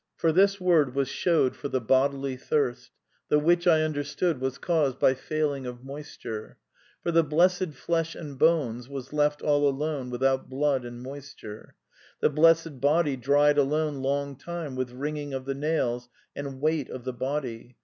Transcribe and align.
"For 0.17 0.31
this 0.31 0.59
word 0.59 0.95
was 0.95 1.09
shewed 1.09 1.55
for 1.55 1.67
the 1.67 1.79
bodily 1.79 2.35
thirst: 2.35 2.89
the 3.29 3.37
which 3.37 3.67
I 3.67 3.83
understood 3.83 4.41
was 4.41 4.57
caused 4.57 4.97
by 4.97 5.13
failing 5.13 5.67
of 5.67 5.83
moisture. 5.83 6.57
For 7.03 7.11
the 7.11 7.23
blessed 7.23 7.73
flesh 7.73 8.15
and 8.15 8.35
bones 8.39 8.89
was 8.89 9.13
left 9.13 9.43
all 9.43 9.69
alone 9.69 10.09
without 10.09 10.49
blood 10.49 10.85
and 10.85 11.03
moisture. 11.03 11.75
The 12.19 12.31
blessed 12.31 12.81
body 12.81 13.15
dried 13.15 13.59
alone 13.59 13.99
long 14.01 14.35
time 14.35 14.75
with 14.75 14.89
wringing 14.89 15.35
of 15.35 15.45
the 15.45 15.53
nails 15.53 16.09
and 16.35 16.59
weight 16.59 16.89
of 16.89 17.03
the 17.03 17.13
body. 17.13 17.77